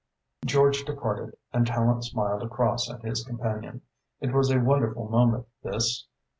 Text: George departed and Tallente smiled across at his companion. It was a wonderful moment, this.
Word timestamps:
George 0.43 0.83
departed 0.83 1.37
and 1.53 1.67
Tallente 1.67 2.03
smiled 2.03 2.41
across 2.41 2.89
at 2.89 3.03
his 3.03 3.23
companion. 3.23 3.83
It 4.19 4.33
was 4.33 4.49
a 4.49 4.59
wonderful 4.59 5.07
moment, 5.09 5.45
this. 5.61 6.07